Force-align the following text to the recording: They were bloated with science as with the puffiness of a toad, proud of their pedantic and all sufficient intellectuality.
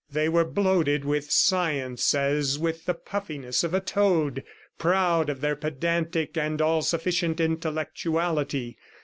They 0.11 0.27
were 0.29 0.45
bloated 0.45 1.05
with 1.05 1.29
science 1.29 2.15
as 2.15 2.57
with 2.57 2.85
the 2.87 2.95
puffiness 2.95 3.63
of 3.63 3.75
a 3.75 3.79
toad, 3.79 4.43
proud 4.79 5.29
of 5.29 5.41
their 5.41 5.55
pedantic 5.55 6.35
and 6.35 6.59
all 6.59 6.81
sufficient 6.81 7.39
intellectuality. 7.39 8.79